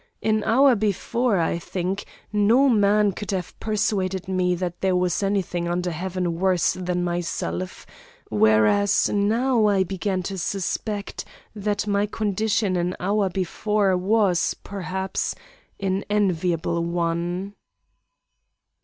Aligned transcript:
An 0.23 0.43
hour 0.45 0.75
before, 0.75 1.37
I 1.37 1.59
think, 1.59 2.05
no 2.33 2.67
man 2.67 3.11
could 3.11 3.29
have 3.29 3.53
persuaded 3.59 4.27
me 4.27 4.55
that 4.55 4.81
there 4.81 4.95
was 4.95 5.21
any 5.21 5.43
thing 5.43 5.67
under 5.67 5.91
heaven 5.91 6.39
worse 6.39 6.73
than 6.73 7.03
myself, 7.03 7.85
whereas, 8.31 9.09
now 9.09 9.67
I 9.67 9.83
began 9.83 10.23
to 10.23 10.39
suspect 10.39 11.23
that 11.55 11.85
my 11.85 12.07
condition 12.07 12.75
an 12.77 12.95
hour 12.99 13.29
before 13.29 13.95
was, 13.95 14.55
perhaps, 14.63 15.35
an 15.79 16.03
enviable 16.09 16.83
one. 16.83 17.53